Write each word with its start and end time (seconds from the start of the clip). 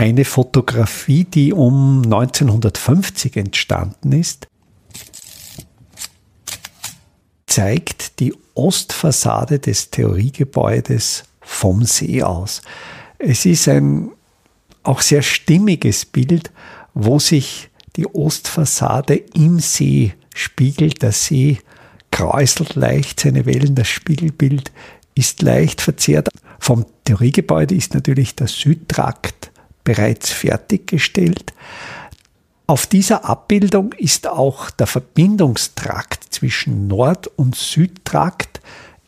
Eine 0.00 0.24
Fotografie, 0.24 1.24
die 1.24 1.52
um 1.52 2.00
1950 2.04 3.36
entstanden 3.36 4.12
ist, 4.12 4.48
zeigt 7.46 8.18
die 8.18 8.32
Ostfassade 8.54 9.58
des 9.58 9.90
Theoriegebäudes 9.90 11.24
vom 11.42 11.84
See 11.84 12.22
aus. 12.22 12.62
Es 13.18 13.44
ist 13.44 13.68
ein 13.68 14.12
auch 14.84 15.02
sehr 15.02 15.20
stimmiges 15.20 16.06
Bild, 16.06 16.50
wo 16.94 17.18
sich 17.18 17.68
die 17.96 18.06
Ostfassade 18.06 19.16
im 19.34 19.58
See 19.58 20.14
spiegelt. 20.34 21.02
Der 21.02 21.12
See 21.12 21.58
kräuselt 22.10 22.74
leicht 22.74 23.20
seine 23.20 23.44
Wellen, 23.44 23.74
das 23.74 23.88
Spiegelbild 23.88 24.72
ist 25.14 25.42
leicht 25.42 25.82
verzerrt. 25.82 26.30
Vom 26.58 26.86
Theoriegebäude 27.04 27.74
ist 27.74 27.92
natürlich 27.92 28.34
der 28.34 28.48
Südtrakt 28.48 29.49
bereits 29.84 30.30
fertiggestellt. 30.30 31.52
Auf 32.66 32.86
dieser 32.86 33.24
Abbildung 33.24 33.92
ist 33.94 34.28
auch 34.28 34.70
der 34.70 34.86
Verbindungstrakt 34.86 36.32
zwischen 36.32 36.86
Nord- 36.86 37.26
und 37.26 37.56
Südtrakt 37.56 38.60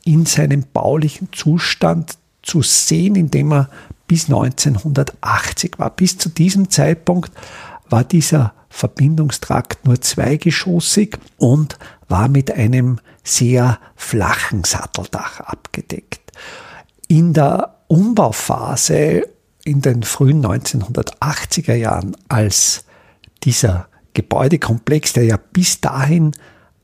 in 0.04 0.26
seinem 0.26 0.64
baulichen 0.72 1.28
Zustand 1.32 2.18
zu 2.42 2.62
sehen, 2.62 3.14
indem 3.14 3.52
er 3.52 3.70
bis 4.08 4.24
1980 4.24 5.78
war. 5.78 5.90
Bis 5.90 6.18
zu 6.18 6.28
diesem 6.28 6.70
Zeitpunkt 6.70 7.30
war 7.88 8.04
dieser 8.04 8.52
Verbindungstrakt 8.68 9.86
nur 9.86 10.00
zweigeschossig 10.00 11.18
und 11.36 11.78
war 12.08 12.28
mit 12.28 12.50
einem 12.50 12.98
sehr 13.22 13.78
flachen 13.94 14.64
Satteldach 14.64 15.40
abgedeckt. 15.40 16.32
In 17.06 17.32
der 17.32 17.76
Umbauphase 17.86 19.28
in 19.64 19.80
den 19.80 20.02
frühen 20.02 20.44
1980er 20.44 21.74
Jahren, 21.74 22.16
als 22.28 22.84
dieser 23.44 23.88
Gebäudekomplex, 24.14 25.12
der 25.14 25.24
ja 25.24 25.36
bis 25.36 25.80
dahin 25.80 26.32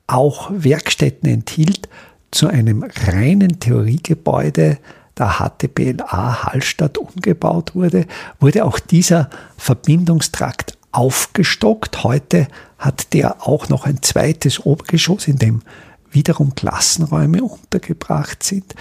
auch 0.06 0.50
Werkstätten 0.52 1.28
enthielt, 1.28 1.88
zu 2.30 2.48
einem 2.48 2.84
reinen 3.06 3.60
Theoriegebäude 3.60 4.78
der 5.16 5.38
HTBLA 5.38 6.44
Hallstatt 6.44 6.98
umgebaut 6.98 7.74
wurde, 7.74 8.06
wurde 8.38 8.64
auch 8.64 8.78
dieser 8.78 9.30
Verbindungstrakt 9.56 10.78
aufgestockt. 10.92 12.04
Heute 12.04 12.48
hat 12.78 13.12
der 13.12 13.46
auch 13.46 13.68
noch 13.68 13.84
ein 13.84 14.02
zweites 14.02 14.64
Obergeschoss, 14.64 15.26
in 15.28 15.36
dem 15.36 15.62
wiederum 16.10 16.54
Klassenräume 16.54 17.42
untergebracht 17.42 18.42
sind. 18.42 18.74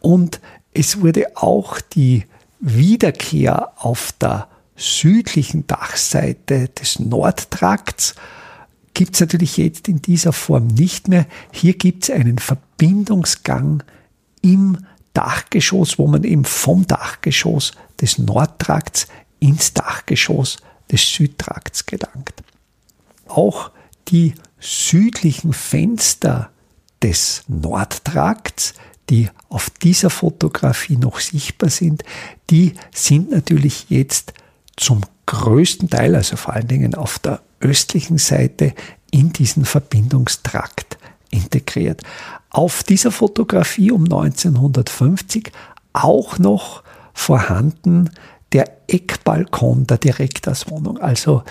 Und 0.00 0.40
es 0.72 1.00
wurde 1.00 1.36
auch 1.36 1.80
die 1.80 2.24
Wiederkehr 2.60 3.72
auf 3.76 4.12
der 4.20 4.48
südlichen 4.76 5.66
Dachseite 5.66 6.68
des 6.68 6.98
Nordtrakts 6.98 8.14
gibt 8.94 9.14
es 9.14 9.20
natürlich 9.20 9.56
jetzt 9.56 9.88
in 9.88 10.02
dieser 10.02 10.32
Form 10.32 10.66
nicht 10.66 11.08
mehr. 11.08 11.26
Hier 11.52 11.74
gibt 11.74 12.04
es 12.04 12.10
einen 12.10 12.38
Verbindungsgang 12.38 13.82
im 14.42 14.78
Dachgeschoss, 15.14 15.98
wo 15.98 16.06
man 16.06 16.24
eben 16.24 16.44
vom 16.44 16.86
Dachgeschoss 16.86 17.72
des 18.00 18.18
Nordtrakts 18.18 19.06
ins 19.38 19.74
Dachgeschoss 19.74 20.58
des 20.90 21.06
Südtrakts 21.14 21.86
gelangt. 21.86 22.42
Auch 23.26 23.70
die 24.08 24.34
südlichen 24.58 25.52
Fenster 25.52 26.50
des 27.02 27.44
Nordtrakts 27.48 28.74
die 29.10 29.28
auf 29.48 29.70
dieser 29.70 30.08
Fotografie 30.08 30.96
noch 30.96 31.20
sichtbar 31.20 31.70
sind, 31.70 32.04
die 32.48 32.74
sind 32.94 33.30
natürlich 33.30 33.86
jetzt 33.90 34.32
zum 34.76 35.02
größten 35.26 35.90
Teil, 35.90 36.14
also 36.14 36.36
vor 36.36 36.54
allen 36.54 36.68
Dingen 36.68 36.94
auf 36.94 37.18
der 37.18 37.40
östlichen 37.60 38.18
Seite, 38.18 38.74
in 39.10 39.32
diesen 39.32 39.64
Verbindungstrakt 39.64 40.98
integriert. 41.30 42.02
Auf 42.50 42.82
dieser 42.82 43.10
Fotografie 43.10 43.90
um 43.90 44.04
1950 44.04 45.52
auch 45.92 46.38
noch 46.38 46.82
vorhanden 47.12 48.10
der 48.52 48.70
Eckbalkon 48.88 49.86
der 49.86 49.98
Direktorswohnung. 49.98 50.98
Also 50.98 51.42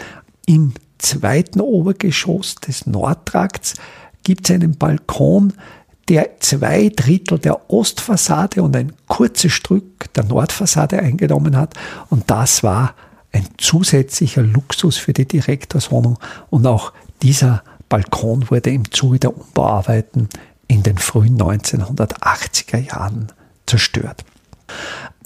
im 0.46 0.74
zweiten 0.98 1.62
Obergeschoss 1.62 2.56
des 2.56 2.86
Nordtrakts 2.86 3.76
gibt 4.24 4.50
es 4.50 4.56
einen 4.56 4.78
Balkon, 4.78 5.54
der 6.10 6.40
zwei 6.40 6.90
Drittel 6.90 7.38
der 7.38 7.70
Ostfassade 7.70 8.64
und 8.64 8.76
ein 8.76 8.94
kurzes 9.08 9.54
Stück 9.54 10.12
der 10.14 10.24
Nordfassade 10.26 11.00
eingenommen 11.00 11.56
hat. 11.56 11.76
Und 12.10 12.30
das 12.32 12.64
war 12.64 12.96
ein 13.32 13.46
zusätzlicher 13.58 14.42
Luxus 14.42 14.98
für 14.98 15.14
die 15.14 15.28
Direktorswohnung. 15.28 16.18
Und 16.50 16.66
auch 16.66 16.94
dieser 17.22 17.64
Balkon 17.90 18.50
wurde 18.50 18.72
im 18.72 18.92
Zuge 18.92 19.20
der 19.20 19.38
Umbauarbeiten 19.38 20.30
in 20.68 20.84
den 20.84 20.98
frühen 20.98 21.40
1980er 21.40 22.78
Jahren 22.78 23.32
zerstört. 23.68 24.26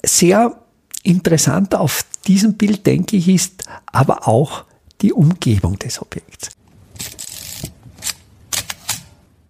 Sehr 0.04 0.54
interessant 1.02 1.74
auf 1.74 2.04
diesem 2.26 2.54
Bild, 2.54 2.86
denke 2.86 3.16
ich, 3.16 3.28
ist 3.28 3.64
aber 3.86 4.28
auch 4.28 4.64
die 5.00 5.12
Umgebung 5.12 5.78
des 5.78 6.00
Objekts. 6.00 6.50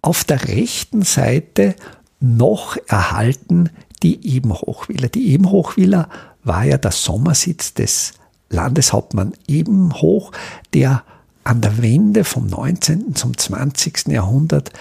Auf 0.05 0.23
der 0.23 0.47
rechten 0.49 1.01
Seite 1.01 1.75
noch 2.19 2.77
erhalten 2.87 3.71
die 4.03 4.35
Ebenhochwiller. 4.35 5.09
Die 5.09 5.29
Ebenhochwiller 5.29 6.09
war 6.43 6.63
ja 6.63 6.77
der 6.77 6.91
Sommersitz 6.91 7.73
des 7.73 8.13
Landeshauptmann 8.51 9.33
Ebenhoch, 9.47 10.31
der 10.75 11.03
an 11.43 11.61
der 11.61 11.81
Wende 11.81 12.23
vom 12.23 12.45
19. 12.45 13.15
zum 13.15 13.35
20. 13.35 14.09
Jahrhundert 14.09 14.71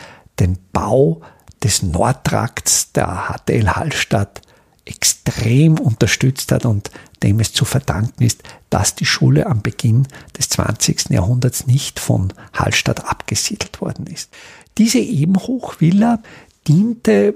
den 0.41 0.59
Bau 0.75 1.23
des 1.63 1.83
Nordtrakts 1.83 2.93
der 2.93 3.31
HTL 3.31 3.71
Hallstatt 3.71 4.43
extrem 4.85 5.79
unterstützt 5.79 6.53
hat 6.53 6.67
und 6.67 6.91
dem 7.23 7.41
es 7.41 7.55
zu 7.55 7.65
verdanken 7.65 8.25
ist, 8.25 8.43
dass 8.69 8.95
die 8.95 9.07
Schule 9.07 9.47
am 9.47 9.63
Beginn 9.63 10.07
des 10.37 10.51
20. 10.51 11.09
Jahrhunderts 11.09 11.67
nicht 11.67 11.99
von 11.99 12.35
Hallstatt 12.53 13.09
abgesiedelt 13.09 13.81
worden 13.81 14.07
ist. 14.07 14.31
Diese 14.79 14.99
Ebenhochvilla 14.99 16.21
diente 16.67 17.35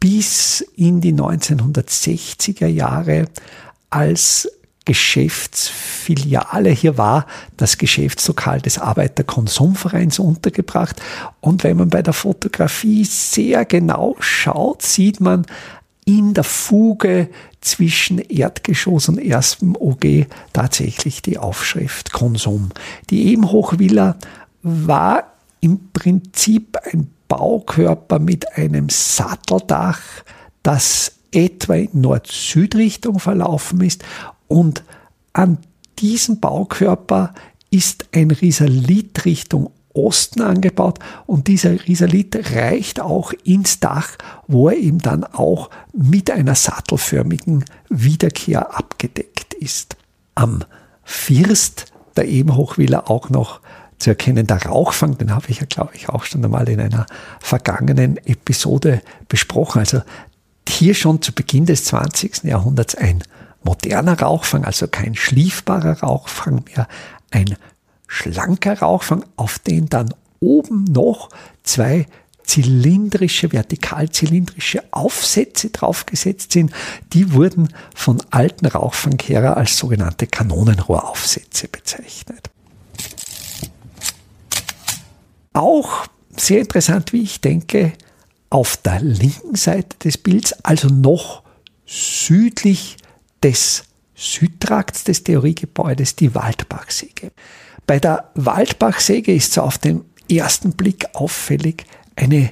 bis 0.00 0.62
in 0.76 1.00
die 1.00 1.12
1960er 1.12 2.66
Jahre 2.66 3.26
als 3.90 4.48
Geschäftsfiliale. 4.84 6.70
Hier 6.70 6.98
war 6.98 7.26
das 7.56 7.78
Geschäftslokal 7.78 8.60
des 8.60 8.78
Arbeiterkonsumvereins 8.78 10.18
untergebracht. 10.18 11.00
Und 11.40 11.62
wenn 11.62 11.76
man 11.76 11.88
bei 11.88 12.02
der 12.02 12.14
Fotografie 12.14 13.04
sehr 13.04 13.64
genau 13.64 14.16
schaut, 14.18 14.82
sieht 14.82 15.20
man 15.20 15.46
in 16.04 16.34
der 16.34 16.42
Fuge 16.42 17.28
zwischen 17.60 18.18
Erdgeschoss 18.18 19.08
und 19.08 19.18
erstem 19.18 19.76
OG 19.76 20.26
tatsächlich 20.52 21.22
die 21.22 21.38
Aufschrift 21.38 22.12
Konsum. 22.12 22.70
Die 23.10 23.28
Ebenhochvilla 23.28 24.16
war 24.64 25.31
im 25.62 25.92
Prinzip 25.92 26.76
ein 26.92 27.08
Baukörper 27.28 28.18
mit 28.18 28.58
einem 28.58 28.90
Satteldach, 28.90 30.00
das 30.62 31.12
etwa 31.32 31.74
in 31.74 31.88
Nord-Süd-Richtung 31.94 33.18
verlaufen 33.18 33.80
ist 33.80 34.04
und 34.48 34.84
an 35.32 35.58
diesem 35.98 36.40
Baukörper 36.40 37.32
ist 37.70 38.06
ein 38.12 38.30
Risalit 38.30 39.24
Richtung 39.24 39.70
Osten 39.94 40.42
angebaut 40.42 40.98
und 41.26 41.48
dieser 41.48 41.86
Risalit 41.86 42.54
reicht 42.54 43.00
auch 43.00 43.32
ins 43.44 43.80
Dach, 43.80 44.16
wo 44.46 44.68
er 44.68 44.76
eben 44.76 44.98
dann 44.98 45.24
auch 45.24 45.70
mit 45.92 46.30
einer 46.30 46.54
sattelförmigen 46.54 47.64
Wiederkehr 47.88 48.76
abgedeckt 48.76 49.54
ist. 49.54 49.96
Am 50.34 50.64
First 51.04 51.92
der 52.16 52.28
Ebenhochvilla 52.28 53.04
auch 53.06 53.30
noch 53.30 53.60
zu 54.02 54.10
erkennen 54.10 54.46
der 54.46 54.66
Rauchfang, 54.66 55.16
den 55.16 55.34
habe 55.34 55.46
ich 55.48 55.60
ja, 55.60 55.66
glaube 55.66 55.92
ich, 55.94 56.08
auch 56.08 56.24
schon 56.24 56.44
einmal 56.44 56.68
in 56.68 56.80
einer 56.80 57.06
vergangenen 57.40 58.16
Episode 58.26 59.00
besprochen. 59.28 59.78
Also 59.78 60.02
hier 60.68 60.94
schon 60.94 61.22
zu 61.22 61.32
Beginn 61.32 61.66
des 61.66 61.84
20. 61.84 62.44
Jahrhunderts 62.44 62.96
ein 62.96 63.22
moderner 63.62 64.20
Rauchfang, 64.20 64.64
also 64.64 64.88
kein 64.88 65.14
schliefbarer 65.14 66.00
Rauchfang 66.00 66.64
mehr, 66.66 66.88
ein 67.30 67.54
schlanker 68.08 68.80
Rauchfang, 68.80 69.24
auf 69.36 69.60
den 69.60 69.88
dann 69.88 70.12
oben 70.40 70.84
noch 70.84 71.28
zwei 71.62 72.06
zylindrische, 72.44 73.52
vertikalzylindrische 73.52 74.82
Aufsätze 74.90 75.70
draufgesetzt 75.70 76.50
sind. 76.52 76.72
Die 77.12 77.32
wurden 77.32 77.68
von 77.94 78.20
alten 78.30 78.66
Rauchfangkehrer 78.66 79.56
als 79.56 79.78
sogenannte 79.78 80.26
Kanonenrohraufsätze 80.26 81.68
bezeichnet. 81.68 82.51
Auch 85.52 86.06
sehr 86.36 86.60
interessant, 86.60 87.12
wie 87.12 87.22
ich 87.22 87.40
denke, 87.40 87.92
auf 88.50 88.76
der 88.76 89.00
linken 89.00 89.56
Seite 89.56 89.96
des 89.98 90.18
Bilds, 90.18 90.52
also 90.64 90.88
noch 90.88 91.42
südlich 91.86 92.96
des 93.42 93.84
Südtrakts 94.14 95.04
des 95.04 95.24
Theoriegebäudes, 95.24 96.16
die 96.16 96.34
Waldbachsäge. 96.34 97.32
Bei 97.86 97.98
der 97.98 98.30
Waldbachsäge 98.34 99.34
ist 99.34 99.52
so 99.52 99.62
auf 99.62 99.78
den 99.78 100.04
ersten 100.30 100.72
Blick 100.72 101.06
auffällig 101.14 101.84
eine 102.14 102.50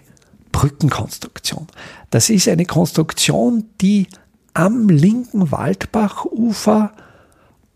Brückenkonstruktion. 0.53 1.67
Das 2.11 2.29
ist 2.29 2.49
eine 2.49 2.65
Konstruktion, 2.65 3.67
die 3.81 4.09
am 4.53 4.89
linken 4.89 5.53
Waldbachufer 5.53 6.93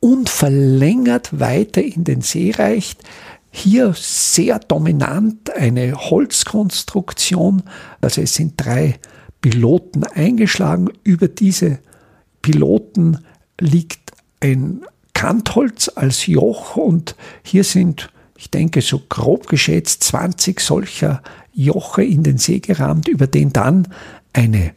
und 0.00 0.29
verlängert 0.29 1.38
weiter 1.38 1.82
in 1.82 2.05
den 2.05 2.21
See 2.21 2.50
reicht. 2.50 3.03
Hier 3.56 3.95
sehr 3.97 4.59
dominant 4.59 5.55
eine 5.55 5.95
Holzkonstruktion. 5.95 7.62
Also 8.01 8.21
es 8.21 8.35
sind 8.35 8.55
drei 8.56 8.99
Piloten 9.41 10.03
eingeschlagen. 10.03 10.91
Über 11.05 11.29
diese 11.29 11.79
Piloten 12.43 13.19
liegt 13.61 14.11
ein 14.41 14.81
Kantholz 15.12 15.89
als 15.95 16.27
Joch 16.27 16.75
und 16.75 17.15
hier 17.45 17.62
sind, 17.62 18.11
ich 18.37 18.51
denke, 18.51 18.83
so 18.83 19.01
grob 19.09 19.47
geschätzt 19.47 20.03
20 20.03 20.59
solcher 20.59 21.23
Joche 21.53 22.03
in 22.03 22.25
den 22.25 22.39
See 22.39 22.59
gerammt, 22.59 23.07
über 23.07 23.29
den 23.29 23.53
dann 23.53 23.87
eine 24.33 24.75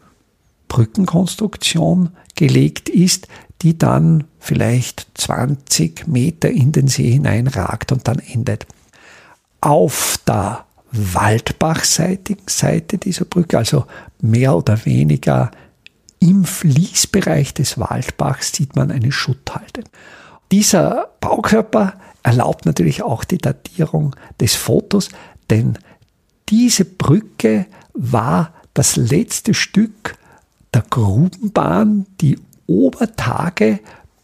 Brückenkonstruktion 0.68 2.10
gelegt 2.36 2.90
ist, 2.90 3.28
die 3.62 3.78
dann 3.78 4.26
vielleicht 4.40 5.08
20 5.16 6.08
Meter 6.08 6.50
in 6.50 6.72
den 6.72 6.88
See 6.88 7.12
hineinragt 7.12 7.92
und 7.92 8.08
dann 8.08 8.20
endet. 8.20 8.68
Auf 9.62 10.20
der 10.28 10.66
waldbachseitigen 10.92 12.48
Seite 12.48 12.98
dieser 12.98 13.26
Brücke, 13.26 13.58
also 13.58 13.86
mehr 14.22 14.56
oder 14.56 14.86
weniger 14.86 15.52
im 16.20 16.46
Fließbereich 16.46 17.54
des 17.54 17.78
Waldbachs, 17.78 18.54
sieht 18.54 18.76
man 18.76 18.92
eine 18.92 19.12
Schutthalde. 19.12 19.84
Dieser 20.52 21.10
Baukörper 21.20 21.94
erlaubt 22.24 22.66
natürlich 22.66 23.04
auch 23.04 23.24
die 23.24 23.38
Datierung 23.38 24.16
des 24.40 24.56
Fotos, 24.56 25.10
denn 25.50 25.78
diese 26.50 26.86
Brücke 26.86 27.66
war 27.94 28.54
das 28.74 28.96
letzte 28.96 29.54
Stück 29.54 30.18
der 30.78 30.86
Grubenbahn, 30.92 32.06
die 32.22 32.38
Obertage 32.68 33.80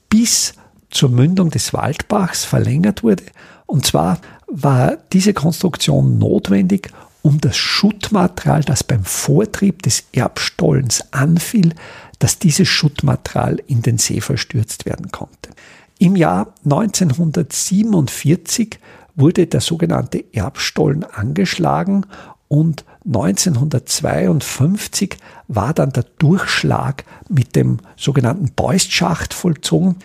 bis 0.08 0.54
zur 0.92 1.10
Mündung 1.10 1.50
des 1.50 1.74
Waldbachs 1.74 2.46
verlängert 2.46 3.02
wurde. 3.02 3.24
Und 3.66 3.88
zwar 3.88 4.20
war 4.46 4.98
diese 5.12 5.34
Konstruktion 5.34 6.20
notwendig, 6.20 6.92
um 7.24 7.42
das 7.42 7.58
Schuttmaterial, 7.58 8.62
das 8.62 8.84
beim 8.84 9.04
Vortrieb 9.04 9.82
des 9.82 10.04
Erbstollens 10.12 11.12
anfiel, 11.12 11.74
dass 12.20 12.38
dieses 12.38 12.68
Schuttmaterial 12.68 13.60
in 13.66 13.82
den 13.82 13.98
See 13.98 14.22
verstürzt 14.22 14.86
werden 14.86 15.12
konnte. 15.12 15.50
Im 15.98 16.16
Jahr 16.16 16.54
1947 16.66 18.78
wurde 19.16 19.48
der 19.48 19.62
sogenannte 19.62 20.24
Erbstollen 20.34 21.04
angeschlagen 21.04 22.06
und 22.54 22.86
1952 23.08 25.18
war 25.48 25.74
dann 25.74 25.90
der 25.90 26.06
Durchschlag 26.20 27.04
mit 27.28 27.56
dem 27.56 27.80
sogenannten 27.98 28.52
Beustschacht 28.56 29.34
vollzogen. 29.34 29.96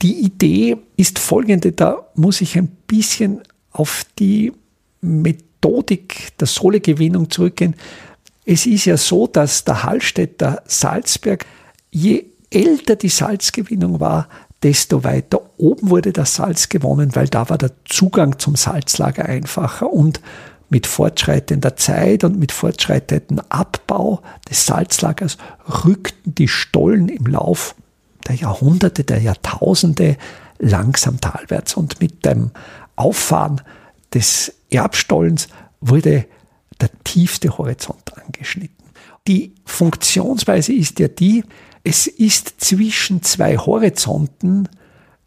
Die 0.00 0.20
Idee 0.20 0.78
ist 0.96 1.18
folgende, 1.18 1.72
da 1.72 2.06
muss 2.14 2.40
ich 2.40 2.56
ein 2.56 2.68
bisschen 2.86 3.42
auf 3.72 4.06
die 4.18 4.54
Methodik 5.02 6.34
der 6.38 6.46
Sohlegewinnung 6.46 7.28
zurückgehen. 7.28 7.76
Es 8.46 8.64
ist 8.64 8.86
ja 8.86 8.96
so, 8.96 9.26
dass 9.26 9.64
der 9.64 9.82
Hallstätter 9.82 10.62
Salzberg, 10.64 11.44
je 11.90 12.24
älter 12.48 12.96
die 12.96 13.10
Salzgewinnung 13.10 14.00
war, 14.00 14.30
desto 14.62 15.04
weiter 15.04 15.42
oben 15.58 15.90
wurde 15.90 16.14
das 16.14 16.36
Salz 16.36 16.70
gewonnen, 16.70 17.14
weil 17.14 17.28
da 17.28 17.50
war 17.50 17.58
der 17.58 17.72
Zugang 17.84 18.38
zum 18.38 18.56
Salzlager 18.56 19.26
einfacher 19.26 19.92
und 19.92 20.22
mit 20.70 20.86
fortschreitender 20.86 21.76
Zeit 21.76 22.24
und 22.24 22.38
mit 22.38 22.52
fortschreitendem 22.52 23.40
Abbau 23.48 24.22
des 24.50 24.66
Salzlagers 24.66 25.38
rückten 25.84 26.34
die 26.34 26.48
Stollen 26.48 27.08
im 27.08 27.26
Lauf 27.26 27.74
der 28.26 28.36
Jahrhunderte, 28.36 29.04
der 29.04 29.20
Jahrtausende 29.20 30.16
langsam 30.58 31.20
talwärts. 31.20 31.74
Und 31.74 32.00
mit 32.00 32.24
dem 32.24 32.50
Auffahren 32.96 33.62
des 34.12 34.54
Erbstollens 34.70 35.48
wurde 35.80 36.26
der 36.80 36.90
tiefste 37.04 37.56
Horizont 37.56 38.16
angeschnitten. 38.18 38.76
Die 39.26 39.54
Funktionsweise 39.64 40.72
ist 40.72 40.98
ja 40.98 41.08
die, 41.08 41.44
es 41.84 42.06
ist 42.06 42.60
zwischen 42.60 43.22
zwei 43.22 43.56
Horizonten 43.56 44.68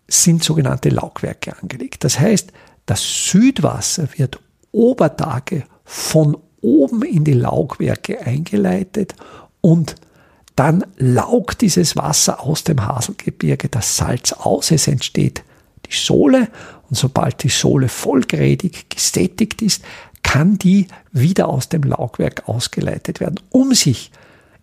sind 0.07 0.43
sogenannte 0.43 0.89
Laugwerke 0.89 1.57
angelegt. 1.60 2.03
Das 2.03 2.19
heißt, 2.19 2.51
das 2.86 3.01
Südwasser 3.31 4.07
wird 4.17 4.39
Obertage 4.72 5.63
von 5.84 6.38
oben 6.62 7.04
in 7.04 7.24
die 7.24 7.34
Laugwerke 7.34 8.22
eingeleitet 8.25 9.16
und 9.62 9.96
dann 10.56 10.86
laugt 10.98 11.62
dieses 11.62 11.96
Wasser 11.96 12.42
aus 12.42 12.63
dem 12.63 12.86
Haselgebirge 12.86 13.70
das 13.70 13.98
Salz 13.98 14.34
aus. 14.34 14.72
Es 14.72 14.88
entsteht 14.88 15.44
die 15.86 15.96
Sohle 15.96 16.50
und 16.90 16.96
sobald 16.98 17.44
die 17.44 17.50
Sohle 17.50 17.88
vollgrädig 17.88 18.90
gesättigt 18.90 19.62
ist, 19.62 19.84
kann 20.24 20.58
die 20.58 20.88
wieder 21.12 21.50
aus 21.50 21.70
dem 21.70 21.84
Laugwerk 21.84 22.48
ausgeleitet 22.48 23.20
werden. 23.20 23.40
Um 23.50 23.74
sich 23.74 24.12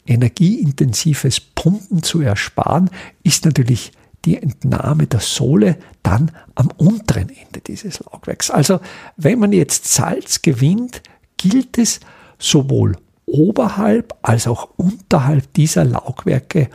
energieintensives 0.07 1.41
Pumpen 1.41 2.03
zu 2.03 2.21
ersparen, 2.21 2.91
ist 3.23 3.45
natürlich 3.45 3.93
die 4.25 4.42
Entnahme 4.42 5.06
der 5.06 5.20
Sohle 5.20 5.78
dann 6.02 6.30
am 6.54 6.70
unteren 6.76 7.28
Ende 7.28 7.60
dieses 7.60 8.00
Laugwerks. 8.00 8.50
Also 8.50 8.80
wenn 9.16 9.38
man 9.38 9.52
jetzt 9.52 9.87
Salz 9.87 10.42
gewinnt, 10.42 11.02
gilt 11.37 11.78
es 11.78 12.00
sowohl 12.38 12.96
oberhalb 13.26 14.16
als 14.22 14.46
auch 14.46 14.70
unterhalb 14.76 15.52
dieser 15.54 15.84
Laugwerke 15.84 16.68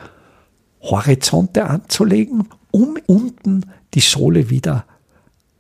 Horizonte 0.82 1.66
anzulegen, 1.66 2.50
um 2.72 2.98
unten 3.08 3.66
die 3.94 4.02
Sohle 4.02 4.50
wieder 4.50 4.86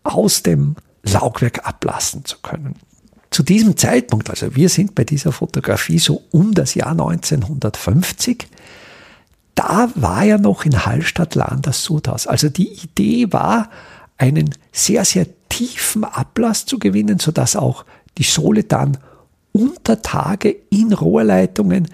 aus 0.04 0.44
dem 0.44 0.76
Laugwerk 1.04 1.68
ablassen 1.68 2.26
zu 2.26 2.38
können. 2.42 2.76
Zu 3.32 3.44
diesem 3.44 3.76
Zeitpunkt, 3.78 4.30
also 4.30 4.56
wir 4.56 4.70
sind 4.70 4.94
bei 4.94 5.04
dieser 5.04 5.32
Fotografie 5.32 5.98
so 5.98 6.22
um 6.32 6.54
das 6.54 6.76
Jahr 6.76 6.92
1950, 6.92 8.48
da 9.56 9.90
war 9.96 10.24
ja 10.24 10.38
noch 10.38 10.66
in 10.66 10.86
Hallstatt-Lahn 10.86 11.62
das 11.62 11.84
Sudhaus. 11.84 12.28
Also 12.28 12.50
die 12.50 12.70
Idee 12.70 13.32
war, 13.32 13.70
einen 14.18 14.56
sehr, 14.72 15.06
sehr 15.06 15.28
tiefen 15.50 16.04
Ablass 16.04 16.66
zu 16.66 16.80
gewinnen, 16.80 17.20
sodass 17.20 17.56
auch 17.56 17.86
die 18.18 18.24
Sohle 18.24 18.64
dann 18.64 18.98
unter 19.52 20.02
Tage 20.02 20.50
in 20.70 20.94
Rohrleitungen 20.94 21.88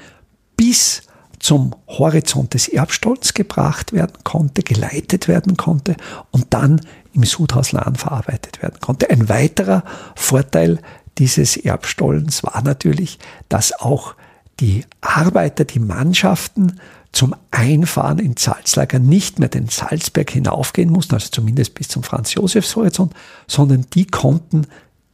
bis 0.56 1.04
zum 1.40 1.74
Horizont 1.88 2.54
des 2.54 2.68
Erbstollens 2.68 3.34
gebracht 3.34 3.94
werden 3.94 4.18
konnte, 4.24 4.62
geleitet 4.62 5.28
werden 5.28 5.58
konnte 5.58 5.96
und 6.32 6.48
dann 6.54 6.82
im 7.14 7.24
Sudhauslahn 7.24 7.96
verarbeitet 7.96 8.62
werden 8.62 8.80
konnte. 8.82 9.10
Ein 9.10 9.30
weiterer 9.30 9.84
Vorteil 10.16 10.80
dieses 11.18 11.58
Erbstollens 11.58 12.44
war 12.44 12.62
natürlich, 12.62 13.20
dass 13.48 13.74
auch 13.74 14.16
die 14.60 14.86
Arbeiter, 15.02 15.64
die 15.64 15.80
Mannschaften 15.80 16.80
zum 17.12 17.36
Einfahren 17.52 18.20
in 18.20 18.38
Salzlager 18.38 19.00
nicht 19.00 19.40
mehr 19.40 19.50
den 19.50 19.68
Salzberg 19.68 20.30
hinaufgehen 20.30 20.92
mussten, 20.92 21.16
also 21.16 21.30
zumindest 21.32 21.74
bis 21.74 21.88
zum 21.88 22.04
Franz-Josefs-Horizont, 22.04 23.14
sondern 23.48 23.86
die 23.94 24.06
konnten 24.06 24.68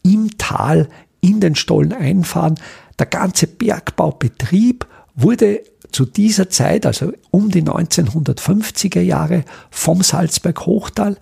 im 0.03 0.37
Tal 0.37 0.89
in 1.21 1.39
den 1.39 1.55
Stollen 1.55 1.93
einfahren. 1.93 2.55
Der 2.99 3.07
ganze 3.07 3.47
Bergbaubetrieb 3.47 4.85
wurde 5.15 5.61
zu 5.91 6.05
dieser 6.05 6.49
Zeit, 6.49 6.85
also 6.85 7.13
um 7.31 7.49
die 7.49 7.63
1950er 7.63 9.01
Jahre, 9.01 9.45
vom 9.71 10.03
Salzberg 10.03 10.65
Hochtal 10.65 11.17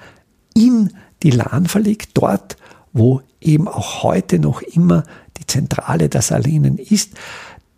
in 0.55 0.91
die 1.21 1.31
Lahn 1.31 1.67
verlegt, 1.67 2.11
dort, 2.15 2.57
wo 2.91 3.21
eben 3.39 3.67
auch 3.67 4.03
heute 4.03 4.39
noch 4.39 4.61
immer 4.61 5.03
die 5.37 5.47
Zentrale 5.47 6.09
der 6.09 6.21
Salinen 6.21 6.77
ist. 6.77 7.13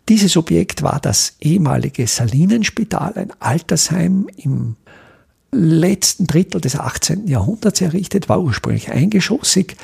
Dieses 0.08 0.36
Objekt 0.36 0.82
war 0.82 1.00
das 1.00 1.34
ehemalige 1.40 2.06
Salinenspital, 2.06 3.14
ein 3.16 3.32
Altersheim 3.40 4.28
im 4.36 4.76
letzten 5.50 6.26
Drittel 6.26 6.60
des 6.60 6.78
18. 6.78 7.26
Jahrhunderts 7.26 7.80
errichtet, 7.80 8.28
war 8.28 8.40
ursprünglich 8.40 8.90
eingeschossig. 8.92 9.76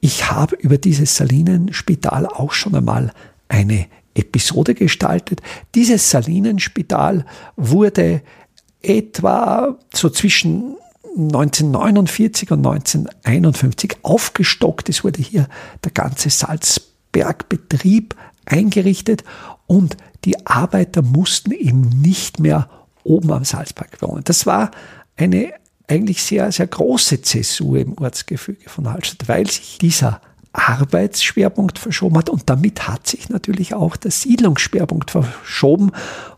Ich 0.00 0.30
habe 0.30 0.56
über 0.56 0.78
dieses 0.78 1.16
Salinenspital 1.16 2.26
auch 2.26 2.52
schon 2.52 2.74
einmal 2.74 3.12
eine 3.48 3.86
Episode 4.14 4.74
gestaltet. 4.74 5.42
Dieses 5.74 6.10
Salinenspital 6.10 7.26
wurde 7.56 8.22
etwa 8.82 9.78
so 9.92 10.08
zwischen 10.08 10.76
1949 11.16 12.50
und 12.50 12.66
1951 12.66 13.96
aufgestockt. 14.02 14.88
Es 14.88 15.04
wurde 15.04 15.22
hier 15.22 15.48
der 15.84 15.92
ganze 15.92 16.30
Salzbergbetrieb 16.30 18.14
eingerichtet 18.44 19.24
und 19.66 19.96
die 20.24 20.46
Arbeiter 20.46 21.02
mussten 21.02 21.52
eben 21.52 21.88
nicht 21.88 22.40
mehr 22.40 22.68
oben 23.04 23.32
am 23.32 23.44
Salzberg 23.44 24.00
wohnen. 24.02 24.24
Das 24.24 24.46
war 24.46 24.70
eine 25.16 25.52
eigentlich 25.88 26.22
sehr, 26.22 26.50
sehr 26.50 26.66
große 26.66 27.22
Zäsur 27.22 27.78
im 27.78 27.96
Ortsgefüge 27.98 28.68
von 28.68 28.92
Hallstatt, 28.92 29.28
weil 29.28 29.46
sich 29.48 29.78
dieser 29.78 30.20
Arbeitsschwerpunkt 30.52 31.78
verschoben 31.78 32.18
hat 32.18 32.30
und 32.30 32.48
damit 32.48 32.88
hat 32.88 33.06
sich 33.06 33.28
natürlich 33.28 33.74
auch 33.74 33.96
der 33.96 34.10
Siedlungsschwerpunkt 34.10 35.10
verschoben 35.10 35.92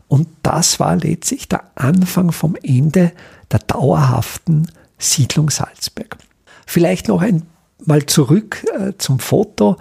und 0.07 0.27
das 0.43 0.79
war 0.79 0.95
letztlich 0.97 1.47
der 1.47 1.63
Anfang 1.75 2.31
vom 2.31 2.55
Ende 2.61 3.13
der 3.51 3.59
dauerhaften 3.59 4.69
Siedlung 4.97 5.49
Salzberg. 5.49 6.17
Vielleicht 6.65 7.07
noch 7.07 7.21
einmal 7.21 8.05
zurück 8.05 8.65
äh, 8.77 8.93
zum 8.97 9.19
Foto 9.19 9.77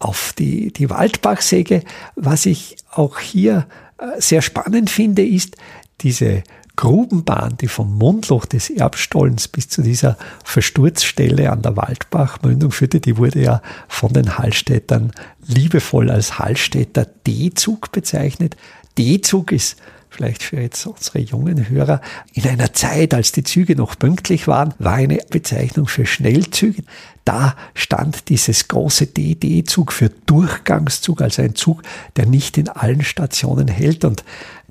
auf 0.00 0.34
die, 0.36 0.72
die 0.72 0.90
Waldbachsäge. 0.90 1.84
Was 2.16 2.46
ich 2.46 2.76
auch 2.90 3.20
hier 3.20 3.66
äh, 3.98 4.20
sehr 4.20 4.42
spannend 4.42 4.90
finde, 4.90 5.24
ist 5.24 5.56
diese 6.00 6.42
Grubenbahn, 6.80 7.58
die 7.60 7.68
vom 7.68 7.98
Mundloch 7.98 8.46
des 8.46 8.70
Erbstollens 8.70 9.48
bis 9.48 9.68
zu 9.68 9.82
dieser 9.82 10.16
Versturzstelle 10.44 11.52
an 11.52 11.60
der 11.60 11.76
Waldbachmündung 11.76 12.70
führte, 12.70 13.00
die 13.00 13.18
wurde 13.18 13.42
ja 13.42 13.62
von 13.86 14.14
den 14.14 14.38
Hallstättern 14.38 15.12
liebevoll 15.46 16.10
als 16.10 16.38
Hallstätter 16.38 17.06
D-Zug 17.26 17.92
bezeichnet. 17.92 18.56
D-Zug 18.96 19.52
ist 19.52 19.76
vielleicht 20.10 20.42
für 20.42 20.60
jetzt 20.60 20.84
unsere 20.86 21.20
jungen 21.20 21.68
Hörer, 21.68 22.00
in 22.34 22.46
einer 22.46 22.72
Zeit, 22.72 23.14
als 23.14 23.32
die 23.32 23.44
Züge 23.44 23.76
noch 23.76 23.98
pünktlich 23.98 24.48
waren, 24.48 24.74
war 24.78 24.94
eine 24.94 25.18
Bezeichnung 25.30 25.86
für 25.86 26.04
Schnellzüge. 26.04 26.82
Da 27.24 27.56
stand 27.74 28.28
dieses 28.28 28.68
große 28.68 29.06
DD-Zug 29.06 29.92
für 29.92 30.10
Durchgangszug, 30.26 31.22
also 31.22 31.42
ein 31.42 31.54
Zug, 31.54 31.82
der 32.16 32.26
nicht 32.26 32.58
in 32.58 32.68
allen 32.68 33.02
Stationen 33.02 33.68
hält. 33.68 34.04
Und 34.04 34.24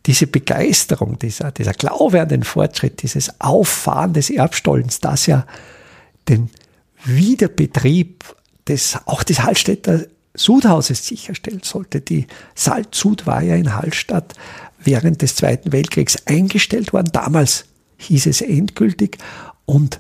diese 0.06 0.28
Begeisterung, 0.28 1.18
dieser, 1.18 1.52
dieser 1.52 1.74
Glaube 1.74 2.22
an 2.22 2.30
den 2.30 2.44
Fortschritt, 2.44 3.02
dieses 3.02 3.40
Auffahren 3.40 4.14
des 4.14 4.30
Erbstollens, 4.30 5.00
das 5.00 5.26
ja 5.26 5.46
den 6.28 6.50
Wiederbetrieb 7.06 8.26
des, 8.68 8.98
auch 9.06 9.24
des 9.24 9.42
Hallstätter 9.42 10.02
Sudhauses 10.36 11.06
sicherstellen 11.06 11.62
sollte. 11.64 12.02
Die 12.02 12.28
Salzsud 12.56 13.26
war 13.26 13.42
ja 13.42 13.56
in 13.56 13.76
Hallstatt 13.76 14.36
während 14.84 15.22
des 15.22 15.36
Zweiten 15.36 15.72
Weltkriegs 15.72 16.18
eingestellt 16.26 16.94
worden. 16.94 17.10
Damals 17.12 17.66
hieß 17.98 18.28
es 18.28 18.42
endgültig 18.42 19.18
und 19.66 20.00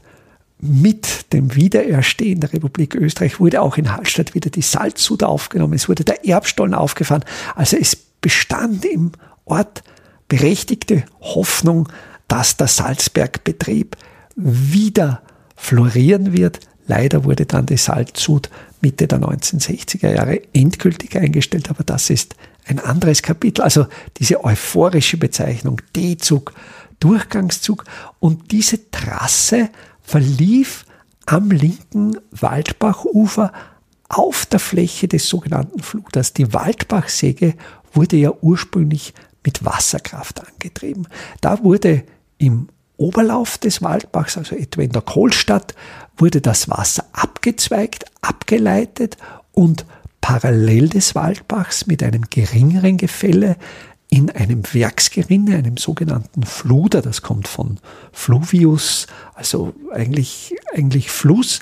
mit 0.61 1.31
dem 1.31 1.55
Wiedererstehen 1.55 2.41
der 2.41 2.51
Republik 2.51 2.95
Österreich 2.95 3.39
wurde 3.39 3.61
auch 3.61 3.77
in 3.77 3.95
Hallstatt 3.95 4.35
wieder 4.35 4.49
die 4.49 4.61
Salzsud 4.61 5.23
aufgenommen. 5.23 5.73
Es 5.73 5.87
wurde 5.87 6.03
der 6.03 6.25
Erbstollen 6.27 6.73
aufgefahren. 6.73 7.23
Also 7.55 7.77
es 7.77 7.95
bestand 7.95 8.83
im 8.83 9.13
Ort 9.45 9.83
berechtigte 10.27 11.03
Hoffnung, 11.21 11.87
dass 12.27 12.57
der 12.57 12.67
Salzbergbetrieb 12.67 13.95
wieder 14.35 15.21
florieren 15.55 16.33
wird. 16.33 16.59
Leider 16.87 17.23
wurde 17.23 17.45
dann 17.45 17.65
die 17.65 17.77
Salzsud 17.77 18.49
Mitte 18.81 19.07
der 19.07 19.19
1960er 19.19 20.13
Jahre 20.13 20.41
endgültig 20.53 21.17
eingestellt, 21.17 21.69
aber 21.69 21.83
das 21.83 22.09
ist 22.09 22.35
ein 22.69 22.79
anderes 22.79 23.21
Kapitel. 23.21 23.61
Also 23.61 23.87
diese 24.17 24.43
euphorische 24.43 25.17
Bezeichnung 25.17 25.81
D-Zug, 25.95 26.53
Durchgangszug 26.99 27.85
und 28.19 28.51
diese 28.51 28.91
Trasse 28.91 29.69
verlief 30.01 30.85
am 31.25 31.51
linken 31.51 32.17
Waldbachufer 32.31 33.51
auf 34.09 34.45
der 34.45 34.59
Fläche 34.59 35.07
des 35.07 35.27
sogenannten 35.27 35.81
Fluters. 35.81 36.33
Die 36.33 36.53
Waldbachsäge 36.53 37.55
wurde 37.93 38.17
ja 38.17 38.31
ursprünglich 38.41 39.13
mit 39.43 39.63
Wasserkraft 39.63 40.45
angetrieben. 40.45 41.07
Da 41.41 41.63
wurde 41.63 42.03
im 42.37 42.69
Oberlauf 42.97 43.57
des 43.57 43.81
Waldbachs, 43.81 44.37
also 44.37 44.55
etwa 44.55 44.81
in 44.81 44.91
der 44.91 45.01
Kohlstadt, 45.01 45.73
wurde 46.17 46.41
das 46.41 46.69
Wasser 46.69 47.05
abgezweigt, 47.13 48.05
abgeleitet 48.21 49.17
und 49.53 49.85
parallel 50.21 50.89
des 50.89 51.15
Waldbachs 51.15 51.87
mit 51.87 52.03
einem 52.03 52.23
geringeren 52.29 52.97
Gefälle 52.97 53.55
in 54.11 54.31
einem 54.31 54.63
Werksgerinne, 54.73 55.55
einem 55.55 55.77
sogenannten 55.77 56.43
Fluder, 56.43 57.01
das 57.01 57.21
kommt 57.21 57.47
von 57.47 57.79
Fluvius, 58.11 59.05
also 59.35 59.73
eigentlich, 59.91 60.55
eigentlich 60.73 61.11
Fluss. 61.11 61.59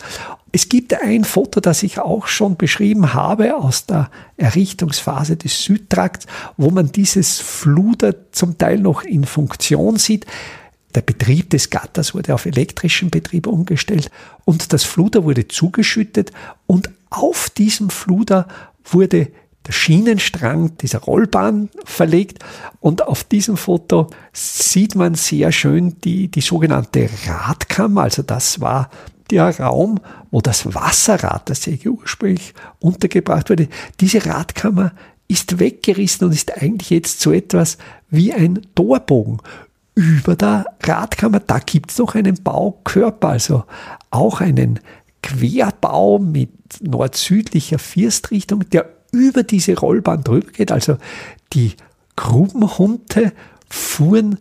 Es 0.54 0.70
gibt 0.70 0.94
ein 0.94 1.26
Foto, 1.26 1.60
das 1.60 1.84
ich 1.84 2.00
auch 2.00 2.28
schon 2.28 2.56
beschrieben 2.56 3.14
habe 3.14 3.58
aus 3.58 3.86
der 3.86 4.10
Errichtungsphase 4.38 5.36
des 5.36 5.62
Südtrakts, 5.64 6.26
wo 6.56 6.72
man 6.72 6.92
dieses 6.94 7.40
Fluder 7.40 8.32
zum 8.32 8.58
Teil 8.58 8.80
noch 8.80 9.04
in 9.04 9.26
Funktion 9.26 9.98
sieht. 9.98 10.26
Der 10.96 11.02
Betrieb 11.02 11.50
des 11.50 11.70
Gatters 11.70 12.14
wurde 12.14 12.34
auf 12.34 12.46
elektrischen 12.46 13.10
Betrieb 13.10 13.48
umgestellt 13.48 14.10
und 14.46 14.74
das 14.74 14.84
Fluder 14.84 15.24
wurde 15.24 15.48
zugeschüttet 15.48 16.32
und 16.66 16.90
auf 17.10 17.50
diesem 17.50 17.90
Fluder 17.90 18.48
wurde 18.84 19.28
der 19.68 19.74
Schienenstrang 19.74 20.78
dieser 20.78 21.00
Rollbahn 21.00 21.70
verlegt 21.84 22.40
und 22.80 23.06
auf 23.06 23.24
diesem 23.24 23.58
Foto 23.58 24.08
sieht 24.32 24.96
man 24.96 25.16
sehr 25.16 25.52
schön 25.52 25.98
die, 26.04 26.30
die 26.30 26.42
sogenannte 26.42 27.10
Radkammer, 27.26 28.04
also 28.04 28.22
das 28.22 28.62
war 28.62 28.90
der 29.30 29.60
Raum, 29.60 30.00
wo 30.32 30.42
das 30.42 30.74
Wasserrad 30.74 31.50
der 31.50 31.56
Säge 31.56 31.90
ursprünglich 31.90 32.54
untergebracht 32.80 33.50
wurde. 33.50 33.68
Diese 34.00 34.26
Radkammer 34.26 34.94
ist 35.28 35.60
weggerissen 35.60 36.28
und 36.28 36.34
ist 36.34 36.62
eigentlich 36.62 36.90
jetzt 36.90 37.20
so 37.20 37.34
etwas 37.34 37.78
wie 38.10 38.34
ein 38.34 38.62
Torbogen. 38.76 39.42
Über 39.98 40.36
der 40.36 40.66
Radkammer, 40.84 41.40
da 41.40 41.58
gibt 41.58 41.90
es 41.90 41.98
noch 41.98 42.14
einen 42.14 42.44
Baukörper, 42.44 43.30
also 43.30 43.64
auch 44.12 44.42
einen 44.42 44.80
Querbau 45.24 46.20
mit 46.20 46.52
nord-südlicher 46.82 47.80
Firstrichtung, 47.80 48.70
der 48.70 48.88
über 49.12 49.42
diese 49.42 49.76
Rollbahn 49.76 50.24
drüber 50.24 50.52
geht. 50.52 50.72
Also 50.72 50.98
die 51.54 51.74
Grubenhunde 52.16 53.34
fuhren 53.68 54.38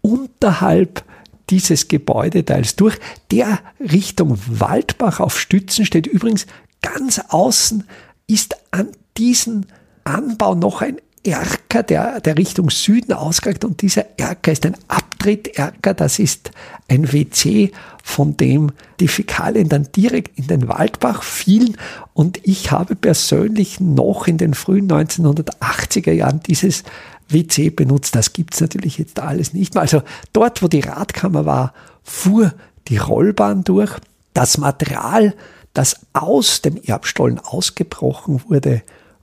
unterhalb 0.00 1.04
dieses 1.50 1.88
Gebäudeteils 1.88 2.74
durch, 2.76 2.98
der 3.30 3.58
Richtung 3.78 4.38
Waldbach 4.46 5.20
auf 5.20 5.38
Stützen 5.38 5.84
steht. 5.84 6.06
Übrigens 6.06 6.46
ganz 6.80 7.20
außen 7.28 7.84
ist 8.26 8.56
an 8.70 8.88
diesem 9.18 9.66
Anbau 10.04 10.54
noch 10.54 10.80
ein 10.80 10.96
Erker, 11.24 11.82
der, 11.82 12.20
der 12.20 12.36
Richtung 12.36 12.70
Süden 12.70 13.12
ausgeht. 13.12 13.64
Und 13.64 13.82
dieser 13.82 14.18
Erker 14.18 14.52
ist 14.52 14.66
ein 14.66 14.76
Abtritterker. 14.88 15.94
Das 15.94 16.18
ist 16.18 16.50
ein 16.88 17.12
WC, 17.12 17.72
von 18.02 18.36
dem 18.36 18.72
die 19.00 19.08
Fäkalien 19.08 19.68
dann 19.68 19.88
direkt 19.96 20.38
in 20.38 20.46
den 20.46 20.68
Waldbach 20.68 21.22
fielen. 21.22 21.76
Und 22.12 22.40
ich 22.46 22.70
habe 22.70 22.94
persönlich 22.94 23.80
noch 23.80 24.26
in 24.26 24.38
den 24.38 24.54
frühen 24.54 24.88
1980er 24.90 26.12
Jahren 26.12 26.40
dieses 26.40 26.84
WC 27.28 27.70
benutzt. 27.70 28.14
Das 28.14 28.32
gibt 28.32 28.54
es 28.54 28.60
natürlich 28.60 28.98
jetzt 28.98 29.18
alles 29.18 29.54
nicht 29.54 29.74
mehr. 29.74 29.82
Also 29.82 30.02
dort, 30.32 30.62
wo 30.62 30.68
die 30.68 30.80
Radkammer 30.80 31.46
war, 31.46 31.72
fuhr 32.02 32.52
die 32.88 32.98
Rollbahn 32.98 33.64
durch. 33.64 33.96
Das 34.34 34.58
Material, 34.58 35.34
das 35.72 35.96
aus 36.12 36.60
dem 36.60 36.76
Erbstollen 36.82 37.38
ausgebrochen 37.38 38.42
wurde, 38.48 38.82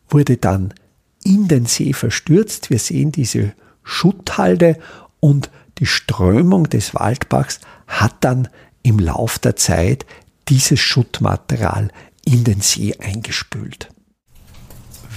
wurde 0.09 0.37
dann 0.37 0.73
in 1.23 1.47
den 1.47 1.65
See 1.65 1.93
verstürzt. 1.93 2.69
Wir 2.69 2.79
sehen 2.79 3.11
diese 3.11 3.53
Schutthalde 3.83 4.77
und 5.19 5.49
die 5.79 5.85
Strömung 5.85 6.69
des 6.69 6.93
Waldbachs 6.93 7.59
hat 7.87 8.15
dann 8.21 8.47
im 8.83 8.99
Lauf 8.99 9.39
der 9.39 9.55
Zeit 9.55 10.05
dieses 10.47 10.79
Schuttmaterial 10.79 11.89
in 12.25 12.43
den 12.43 12.61
See 12.61 12.95
eingespült. 12.99 13.89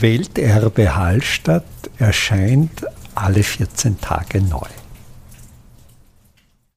Welterbe 0.00 0.96
Hallstatt 0.96 1.64
erscheint 1.98 2.84
alle 3.14 3.42
14 3.42 4.00
Tage 4.00 4.40
neu. 4.40 4.66